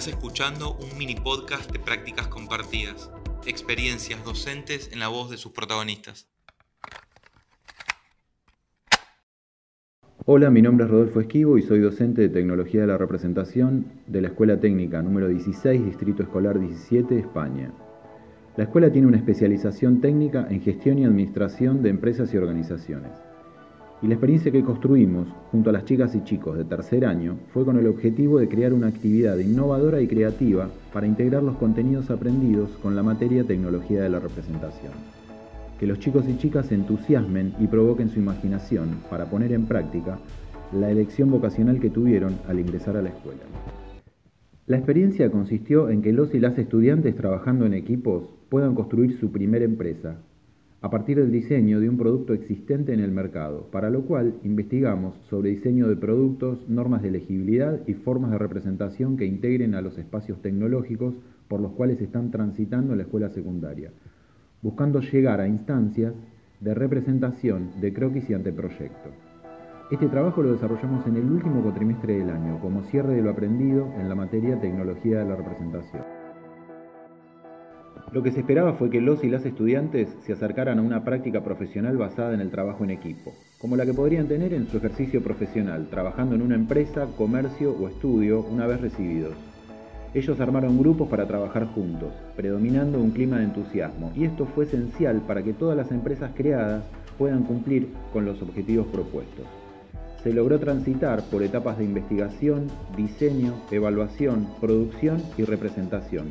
Estás 0.00 0.14
escuchando 0.14 0.78
un 0.78 0.96
mini 0.96 1.14
podcast 1.14 1.70
de 1.70 1.78
prácticas 1.78 2.26
compartidas, 2.26 3.10
experiencias 3.44 4.24
docentes 4.24 4.88
en 4.94 4.98
la 4.98 5.08
voz 5.08 5.28
de 5.28 5.36
sus 5.36 5.52
protagonistas. 5.52 6.26
Hola, 10.24 10.48
mi 10.48 10.62
nombre 10.62 10.86
es 10.86 10.90
Rodolfo 10.90 11.20
Esquivo 11.20 11.58
y 11.58 11.62
soy 11.62 11.80
docente 11.80 12.22
de 12.22 12.30
Tecnología 12.30 12.80
de 12.80 12.86
la 12.86 12.96
Representación 12.96 13.92
de 14.06 14.22
la 14.22 14.28
Escuela 14.28 14.58
Técnica 14.58 15.02
número 15.02 15.28
16, 15.28 15.84
Distrito 15.84 16.22
Escolar 16.22 16.58
17, 16.58 17.18
España. 17.18 17.70
La 18.56 18.64
escuela 18.64 18.90
tiene 18.90 19.06
una 19.06 19.18
especialización 19.18 20.00
técnica 20.00 20.46
en 20.48 20.62
gestión 20.62 20.98
y 20.98 21.04
administración 21.04 21.82
de 21.82 21.90
empresas 21.90 22.32
y 22.32 22.38
organizaciones. 22.38 23.12
Y 24.02 24.06
la 24.06 24.14
experiencia 24.14 24.50
que 24.50 24.64
construimos 24.64 25.28
junto 25.50 25.68
a 25.68 25.74
las 25.74 25.84
chicas 25.84 26.14
y 26.14 26.24
chicos 26.24 26.56
de 26.56 26.64
tercer 26.64 27.04
año 27.04 27.36
fue 27.52 27.66
con 27.66 27.78
el 27.78 27.86
objetivo 27.86 28.38
de 28.38 28.48
crear 28.48 28.72
una 28.72 28.86
actividad 28.86 29.36
innovadora 29.36 30.00
y 30.00 30.08
creativa 30.08 30.70
para 30.90 31.06
integrar 31.06 31.42
los 31.42 31.56
contenidos 31.56 32.10
aprendidos 32.10 32.70
con 32.82 32.96
la 32.96 33.02
materia 33.02 33.44
tecnología 33.44 34.02
de 34.02 34.08
la 34.08 34.18
representación. 34.18 34.92
Que 35.78 35.86
los 35.86 35.98
chicos 35.98 36.24
y 36.28 36.38
chicas 36.38 36.72
entusiasmen 36.72 37.52
y 37.60 37.66
provoquen 37.66 38.08
su 38.08 38.18
imaginación 38.18 39.00
para 39.10 39.26
poner 39.26 39.52
en 39.52 39.66
práctica 39.66 40.18
la 40.72 40.90
elección 40.90 41.30
vocacional 41.30 41.78
que 41.78 41.90
tuvieron 41.90 42.38
al 42.48 42.58
ingresar 42.58 42.96
a 42.96 43.02
la 43.02 43.10
escuela. 43.10 43.42
La 44.66 44.76
experiencia 44.76 45.30
consistió 45.30 45.90
en 45.90 46.00
que 46.00 46.12
los 46.12 46.32
y 46.34 46.40
las 46.40 46.56
estudiantes 46.56 47.16
trabajando 47.16 47.66
en 47.66 47.74
equipos 47.74 48.30
puedan 48.48 48.74
construir 48.74 49.18
su 49.18 49.30
primera 49.30 49.64
empresa 49.64 50.16
a 50.82 50.88
partir 50.88 51.18
del 51.18 51.30
diseño 51.30 51.78
de 51.78 51.90
un 51.90 51.98
producto 51.98 52.32
existente 52.32 52.94
en 52.94 53.00
el 53.00 53.10
mercado, 53.10 53.66
para 53.70 53.90
lo 53.90 54.02
cual 54.02 54.34
investigamos 54.44 55.14
sobre 55.28 55.50
diseño 55.50 55.88
de 55.88 55.96
productos, 55.96 56.66
normas 56.68 57.02
de 57.02 57.08
elegibilidad 57.08 57.80
y 57.86 57.94
formas 57.94 58.30
de 58.30 58.38
representación 58.38 59.18
que 59.18 59.26
integren 59.26 59.74
a 59.74 59.82
los 59.82 59.98
espacios 59.98 60.40
tecnológicos 60.40 61.14
por 61.48 61.60
los 61.60 61.72
cuales 61.72 62.00
están 62.00 62.30
transitando 62.30 62.96
la 62.96 63.02
escuela 63.02 63.28
secundaria, 63.28 63.92
buscando 64.62 65.00
llegar 65.00 65.40
a 65.40 65.48
instancias 65.48 66.14
de 66.60 66.74
representación 66.74 67.70
de 67.80 67.92
croquis 67.92 68.30
y 68.30 68.34
anteproyecto. 68.34 69.10
Este 69.90 70.06
trabajo 70.06 70.42
lo 70.42 70.52
desarrollamos 70.52 71.06
en 71.06 71.16
el 71.16 71.30
último 71.30 71.62
cuatrimestre 71.62 72.18
del 72.18 72.30
año, 72.30 72.58
como 72.60 72.84
cierre 72.84 73.16
de 73.16 73.22
lo 73.22 73.30
aprendido 73.30 73.92
en 73.98 74.08
la 74.08 74.14
materia 74.14 74.58
tecnología 74.60 75.18
de 75.18 75.28
la 75.28 75.36
representación. 75.36 76.19
Lo 78.12 78.22
que 78.22 78.32
se 78.32 78.40
esperaba 78.40 78.72
fue 78.72 78.90
que 78.90 79.00
los 79.00 79.22
y 79.22 79.28
las 79.28 79.46
estudiantes 79.46 80.08
se 80.26 80.32
acercaran 80.32 80.78
a 80.78 80.82
una 80.82 81.04
práctica 81.04 81.42
profesional 81.42 81.96
basada 81.96 82.34
en 82.34 82.40
el 82.40 82.50
trabajo 82.50 82.82
en 82.82 82.90
equipo, 82.90 83.32
como 83.58 83.76
la 83.76 83.86
que 83.86 83.94
podrían 83.94 84.26
tener 84.26 84.52
en 84.52 84.66
su 84.66 84.78
ejercicio 84.78 85.22
profesional, 85.22 85.86
trabajando 85.88 86.34
en 86.34 86.42
una 86.42 86.56
empresa, 86.56 87.06
comercio 87.16 87.72
o 87.72 87.88
estudio 87.88 88.40
una 88.40 88.66
vez 88.66 88.80
recibidos. 88.80 89.34
Ellos 90.12 90.40
armaron 90.40 90.76
grupos 90.76 91.08
para 91.08 91.28
trabajar 91.28 91.66
juntos, 91.66 92.12
predominando 92.34 92.98
un 92.98 93.12
clima 93.12 93.38
de 93.38 93.44
entusiasmo, 93.44 94.10
y 94.16 94.24
esto 94.24 94.44
fue 94.44 94.64
esencial 94.64 95.20
para 95.26 95.44
que 95.44 95.52
todas 95.52 95.76
las 95.76 95.92
empresas 95.92 96.32
creadas 96.34 96.82
puedan 97.16 97.44
cumplir 97.44 97.92
con 98.12 98.24
los 98.24 98.42
objetivos 98.42 98.88
propuestos. 98.88 99.46
Se 100.24 100.32
logró 100.32 100.58
transitar 100.58 101.22
por 101.30 101.44
etapas 101.44 101.78
de 101.78 101.84
investigación, 101.84 102.66
diseño, 102.96 103.54
evaluación, 103.70 104.48
producción 104.60 105.22
y 105.38 105.44
representación, 105.44 106.26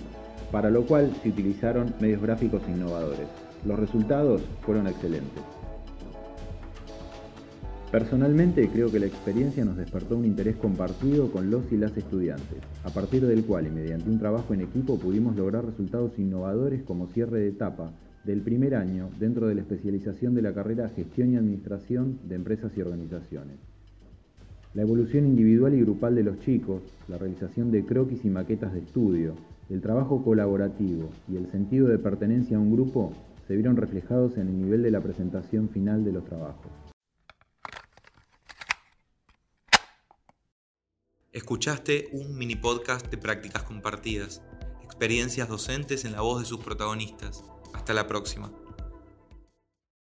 para 0.52 0.70
lo 0.70 0.86
cual 0.86 1.12
se 1.22 1.30
utilizaron 1.30 1.94
medios 2.00 2.22
gráficos 2.22 2.62
innovadores. 2.68 3.28
Los 3.66 3.80
resultados 3.80 4.42
fueron 4.62 4.88
excelentes. 4.88 5.44
Personalmente 7.92 8.70
creo 8.70 8.92
que 8.92 9.00
la 9.00 9.08
experiencia 9.08 9.66
nos 9.66 9.76
despertó 9.76 10.16
un 10.16 10.26
interés 10.26 10.56
compartido 10.58 11.32
con 11.32 11.50
los 11.50 11.72
y 11.72 11.78
las 11.78 11.98
estudiantes, 11.98 12.60
a 12.84 12.92
partir 12.92 13.26
del 13.26 13.44
cual 13.44 13.66
y 13.66 13.72
mediante 13.72 14.12
un 14.12 14.20
trabajo 14.20 14.54
en 14.54 14.62
equipo 14.62 15.00
pudimos 15.00 15.36
lograr 15.36 15.66
resultados 15.66 16.12
innovadores 16.20 16.84
como 16.84 17.08
cierre 17.08 17.40
de 17.40 17.50
etapa 17.50 17.92
del 18.26 18.42
primer 18.42 18.76
año 18.76 19.10
dentro 19.20 19.48
de 19.48 19.56
la 19.56 19.62
especialización 19.62 20.36
de 20.36 20.44
la 20.44 20.54
carrera 20.54 20.90
Gestión 20.90 21.34
y 21.34 21.38
Administración 21.38 22.20
de 22.28 22.36
Empresas 22.36 22.72
y 22.78 22.82
Organizaciones. 22.82 23.58
La 24.76 24.84
evolución 24.84 25.26
individual 25.26 25.74
y 25.74 25.82
grupal 25.82 26.14
de 26.14 26.24
los 26.24 26.40
chicos, 26.42 26.84
la 27.08 27.18
realización 27.18 27.72
de 27.72 27.86
croquis 27.86 28.24
y 28.24 28.30
maquetas 28.30 28.72
de 28.72 28.82
estudio, 28.82 29.34
el 29.70 29.82
trabajo 29.82 30.24
colaborativo 30.24 31.10
y 31.28 31.38
el 31.38 31.50
sentido 31.52 31.88
de 31.88 32.00
pertenencia 32.00 32.58
a 32.58 32.60
un 32.60 32.72
grupo 32.72 33.14
se 33.48 33.56
vieron 33.56 33.78
reflejados 33.78 34.38
en 34.38 34.48
el 34.48 34.62
nivel 34.62 34.84
de 34.84 34.92
la 34.92 35.02
presentación 35.02 35.70
final 35.70 36.04
de 36.04 36.12
los 36.12 36.26
trabajos. 36.26 36.72
Escuchaste 41.32 42.10
un 42.12 42.36
mini 42.38 42.56
podcast 42.56 43.10
de 43.10 43.18
prácticas 43.18 43.64
compartidas, 43.64 44.42
experiencias 44.84 45.48
docentes 45.48 46.04
en 46.04 46.14
la 46.14 46.22
voz 46.22 46.42
de 46.42 46.46
sus 46.46 46.60
protagonistas. 46.60 47.44
Hasta 47.74 47.94
la 47.94 48.08
próxima. 48.08 48.52